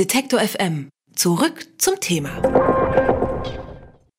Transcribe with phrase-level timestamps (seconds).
[0.00, 0.88] Detektor FM.
[1.14, 2.30] Zurück zum Thema.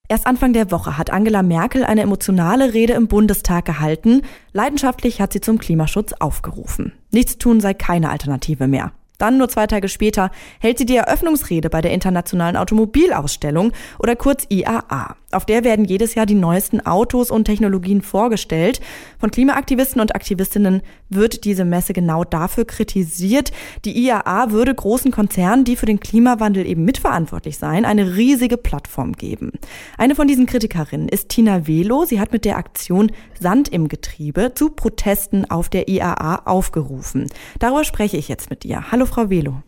[0.07, 4.21] Erst Anfang der Woche hat Angela Merkel eine emotionale Rede im Bundestag gehalten.
[4.53, 6.93] Leidenschaftlich hat sie zum Klimaschutz aufgerufen.
[7.09, 8.91] Nichts tun sei keine Alternative mehr.
[9.21, 14.47] Dann, nur zwei Tage später, hält sie die Eröffnungsrede bei der Internationalen Automobilausstellung oder kurz
[14.49, 15.15] IAA.
[15.31, 18.81] Auf der werden jedes Jahr die neuesten Autos und Technologien vorgestellt.
[19.19, 23.51] Von Klimaaktivisten und Aktivistinnen wird diese Messe genau dafür kritisiert.
[23.85, 29.13] Die IAA würde großen Konzernen, die für den Klimawandel eben mitverantwortlich seien, eine riesige Plattform
[29.13, 29.53] geben.
[29.97, 32.05] Eine von diesen Kritikerinnen ist Tina Velo.
[32.05, 37.27] Sie hat mit der Aktion Sand im Getriebe zu Protesten auf der IAA aufgerufen.
[37.59, 38.91] Darüber spreche ich jetzt mit ihr.
[38.91, 39.61] Hallo Frau Velo.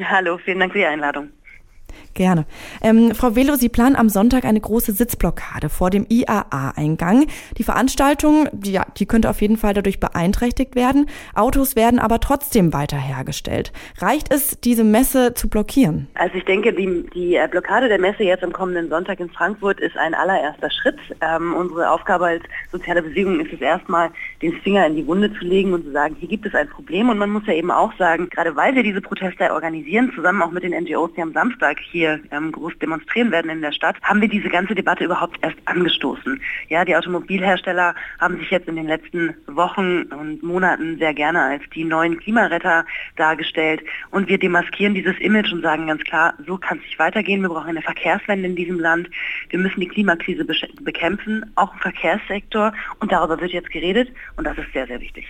[0.00, 1.30] Hallo, vielen Dank für die Einladung.
[2.16, 2.46] Gerne.
[2.80, 7.26] Ähm, Frau Velo, Sie planen am Sonntag eine große Sitzblockade vor dem IAA-Eingang.
[7.58, 11.10] Die Veranstaltung, die, ja, die könnte auf jeden Fall dadurch beeinträchtigt werden.
[11.34, 13.70] Autos werden aber trotzdem weiter hergestellt.
[13.98, 16.08] Reicht es, diese Messe zu blockieren?
[16.14, 19.78] Also ich denke, die, die äh, Blockade der Messe jetzt am kommenden Sonntag in Frankfurt
[19.80, 20.98] ist ein allererster Schritt.
[21.20, 24.08] Ähm, unsere Aufgabe als soziale Bewegung ist es erstmal,
[24.40, 27.10] den Finger in die Wunde zu legen und zu sagen, hier gibt es ein Problem.
[27.10, 30.50] Und man muss ja eben auch sagen, gerade weil wir diese Proteste organisieren, zusammen auch
[30.50, 33.96] mit den NGOs, die am Samstag hier hier ähm, groß demonstrieren werden in der Stadt,
[34.02, 36.40] haben wir diese ganze Debatte überhaupt erst angestoßen.
[36.68, 41.62] Ja, die Automobilhersteller haben sich jetzt in den letzten Wochen und Monaten sehr gerne als
[41.74, 42.84] die neuen Klimaretter
[43.16, 47.42] dargestellt und wir demaskieren dieses Image und sagen ganz klar, so kann es nicht weitergehen.
[47.42, 49.10] Wir brauchen eine Verkehrswende in diesem Land.
[49.50, 54.56] Wir müssen die Klimakrise bekämpfen, auch im Verkehrssektor und darüber wird jetzt geredet und das
[54.58, 55.26] ist sehr, sehr wichtig.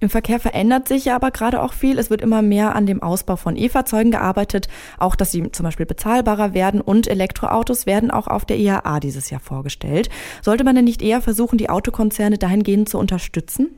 [0.00, 1.98] Im Verkehr verändert sich ja aber gerade auch viel.
[1.98, 4.68] Es wird immer mehr an dem Ausbau von E-Fahrzeugen gearbeitet,
[4.98, 9.30] auch dass sie zum Beispiel bezahlbarer werden und Elektroautos werden auch auf der IAA dieses
[9.30, 10.08] Jahr vorgestellt.
[10.40, 13.70] Sollte man denn nicht eher versuchen, die Autokonzerne dahingehend zu unterstützen?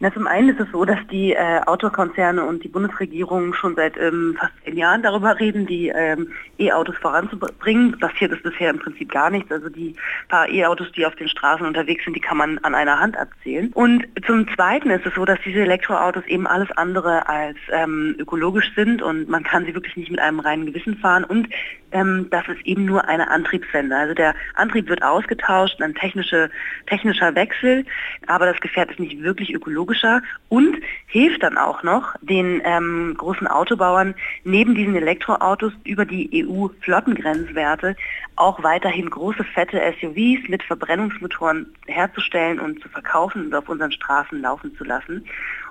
[0.00, 3.96] Na, zum einen ist es so, dass die äh, Autokonzerne und die Bundesregierung schon seit
[3.96, 7.98] ähm, fast zehn Jahren darüber reden, die ähm, E-Autos voranzubringen.
[7.98, 9.50] Passiert ist bisher im Prinzip gar nichts.
[9.50, 9.96] Also die
[10.28, 13.72] paar E-Autos, die auf den Straßen unterwegs sind, die kann man an einer Hand abzählen.
[13.74, 18.72] Und zum Zweiten ist es so, dass diese Elektroautos eben alles andere als ähm, ökologisch
[18.76, 21.24] sind und man kann sie wirklich nicht mit einem reinen Gewissen fahren.
[21.24, 21.48] Und
[21.92, 23.96] ähm, das ist eben nur eine Antriebswende.
[23.96, 26.50] Also der Antrieb wird ausgetauscht, ein technische,
[26.86, 27.84] technischer Wechsel,
[28.26, 33.46] aber das Gefährt ist nicht wirklich ökologischer und hilft dann auch noch den ähm, großen
[33.46, 37.96] Autobauern neben diesen Elektroautos über die EU-Flottengrenzwerte
[38.36, 44.40] auch weiterhin große fette SUVs mit Verbrennungsmotoren herzustellen und zu verkaufen und auf unseren Straßen
[44.40, 45.24] laufen zu lassen.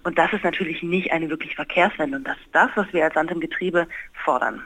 [0.04, 3.16] Und das ist natürlich nicht eine wirklich Verkehrswende und das ist das, was wir als
[3.16, 3.88] Land im Getriebe
[4.26, 4.62] fordern.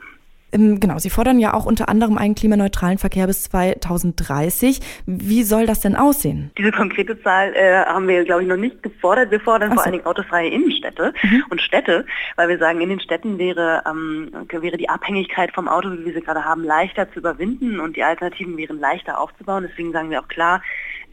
[0.54, 4.80] Ähm, genau, Sie fordern ja auch unter anderem einen klimaneutralen Verkehr bis 2030.
[5.06, 6.52] Wie soll das denn aussehen?
[6.58, 9.32] Diese konkrete Zahl äh, haben wir, glaube ich, noch nicht gefordert.
[9.32, 9.76] Wir fordern so.
[9.76, 11.44] vor allen Dingen autofreie Innenstädte mhm.
[11.50, 15.92] und Städte, weil wir sagen, in den Städten wäre, ähm, wäre die Abhängigkeit vom Auto,
[15.92, 19.66] wie wir sie gerade haben, leichter zu überwinden und die Alternativen wären leichter aufzubauen.
[19.70, 20.62] Deswegen sagen wir auch klar,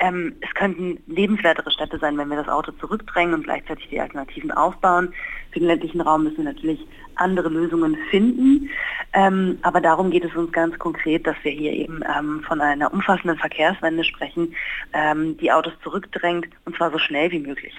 [0.00, 4.50] ähm, es könnten lebenswertere Städte sein, wenn wir das Auto zurückdrängen und gleichzeitig die Alternativen
[4.50, 5.12] aufbauen.
[5.52, 6.86] Für den ländlichen Raum müssen wir natürlich
[7.16, 8.70] andere Lösungen finden.
[9.12, 12.92] Ähm, aber darum geht es uns ganz konkret, dass wir hier eben ähm, von einer
[12.92, 14.54] umfassenden Verkehrswende sprechen,
[14.92, 17.74] ähm, die Autos zurückdrängt und zwar so schnell wie möglich.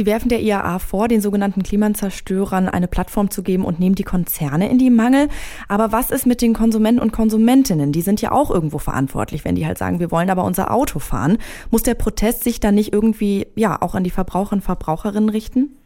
[0.00, 4.02] Sie werfen der IAA vor, den sogenannten Klimazerstörern eine Plattform zu geben und nehmen die
[4.02, 5.28] Konzerne in die Mangel.
[5.68, 7.92] Aber was ist mit den Konsumenten und Konsumentinnen?
[7.92, 11.00] Die sind ja auch irgendwo verantwortlich, wenn die halt sagen, wir wollen aber unser Auto
[11.00, 11.36] fahren.
[11.70, 15.76] Muss der Protest sich dann nicht irgendwie, ja, auch an die Verbraucher und Verbraucherinnen richten?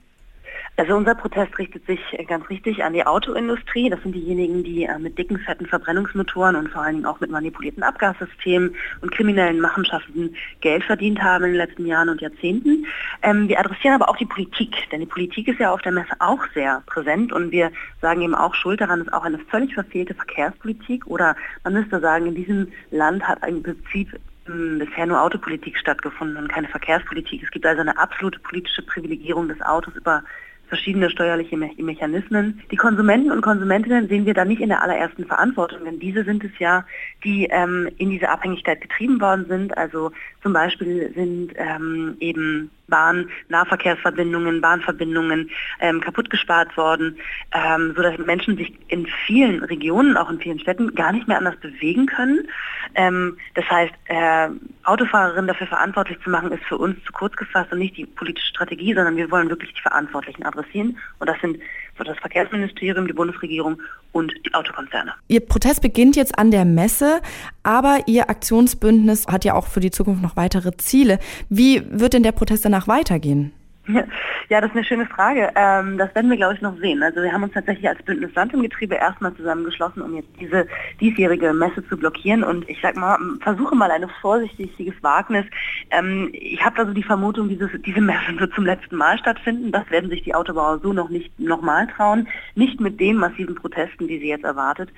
[0.76, 3.90] Also unser Protest richtet sich ganz richtig an die Autoindustrie.
[3.90, 7.30] Das sind diejenigen, die äh, mit dicken, fetten Verbrennungsmotoren und vor allen Dingen auch mit
[7.30, 12.86] manipulierten Abgassystemen und kriminellen Machenschaften Geld verdient haben in den letzten Jahren und Jahrzehnten.
[13.22, 16.14] Ähm, wir adressieren aber auch die Politik, denn die Politik ist ja auf der Messe
[16.18, 17.70] auch sehr präsent und wir
[18.00, 22.26] sagen eben auch, Schuld daran ist auch eine völlig verfehlte Verkehrspolitik oder man müsste sagen,
[22.26, 24.08] in diesem Land hat im Prinzip
[24.46, 27.44] hm, bisher nur Autopolitik stattgefunden und keine Verkehrspolitik.
[27.44, 30.24] Es gibt also eine absolute politische Privilegierung des Autos über
[30.68, 32.62] verschiedene steuerliche Me Mechanismen.
[32.70, 36.44] Die Konsumenten und Konsumentinnen sehen wir da nicht in der allerersten Verantwortung, denn diese sind
[36.44, 36.84] es ja,
[37.22, 39.76] die ähm, in diese Abhängigkeit getrieben worden sind.
[39.76, 40.12] Also
[40.42, 45.50] zum Beispiel sind ähm, eben Bahn, Nahverkehrsverbindungen, Bahnverbindungen
[45.80, 47.18] ähm, kaputt gespart worden,
[47.52, 51.56] ähm, sodass Menschen sich in vielen Regionen, auch in vielen Städten, gar nicht mehr anders
[51.56, 52.48] bewegen können.
[52.94, 54.48] Ähm, das heißt, äh,
[54.84, 58.48] Autofahrerinnen dafür verantwortlich zu machen, ist für uns zu kurz gefasst und nicht die politische
[58.48, 60.98] Strategie, sondern wir wollen wirklich die Verantwortlichen adressieren.
[61.18, 61.58] Und das sind
[62.02, 63.80] das Verkehrsministerium, die Bundesregierung
[64.12, 65.12] und die Autokonzerne.
[65.28, 67.20] Ihr Protest beginnt jetzt an der Messe,
[67.62, 71.18] aber Ihr Aktionsbündnis hat ja auch für die Zukunft noch weitere Ziele.
[71.48, 73.52] Wie wird denn der Protest danach weitergehen?
[74.50, 75.50] Ja, das ist eine schöne Frage.
[75.54, 77.02] Ähm, das werden wir, glaube ich, noch sehen.
[77.02, 80.66] Also wir haben uns tatsächlich als Bündnis Land im Getriebe erstmal zusammengeschlossen, um jetzt diese
[81.00, 82.44] diesjährige Messe zu blockieren.
[82.44, 85.46] Und ich sag mal, versuche mal ein vorsichtiges Wagnis.
[85.90, 89.72] Ähm, ich habe also die Vermutung, dieses, diese Messe wird zum letzten Mal stattfinden.
[89.72, 92.28] Das werden sich die Autobauer so noch nicht nochmal trauen.
[92.54, 94.90] Nicht mit den massiven Protesten, die sie jetzt erwartet.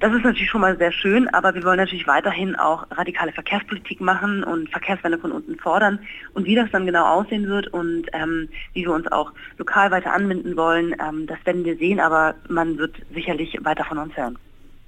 [0.00, 4.00] Das ist natürlich schon mal sehr schön, aber wir wollen natürlich weiterhin auch radikale Verkehrspolitik
[4.00, 6.00] machen und Verkehrswende von unten fordern.
[6.34, 10.12] Und wie das dann genau aussehen wird und ähm, wie wir uns auch lokal weiter
[10.12, 14.38] anbinden wollen, ähm, das werden wir sehen, aber man wird sicherlich weiter von uns hören.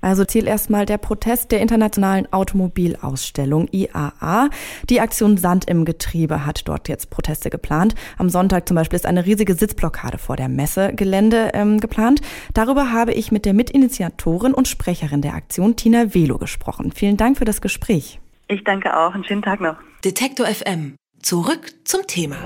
[0.02, 4.48] Also Ziel erstmal der Protest der Internationalen Automobilausstellung IAA.
[4.88, 7.94] Die Aktion Sand im Getriebe hat dort jetzt Proteste geplant.
[8.16, 12.22] Am Sonntag zum Beispiel ist eine riesige Sitzblockade vor der Messegelände ähm, geplant.
[12.54, 16.92] Darüber habe ich mit der Mitinitiatorin und Sprecherin der Aktion Tina Velo gesprochen.
[16.92, 18.20] Vielen Dank für das Gespräch.
[18.48, 19.14] Ich danke auch.
[19.14, 19.76] Einen schönen Tag noch.
[20.02, 20.96] Detektor FM.
[21.22, 22.38] Zurück zum Thema.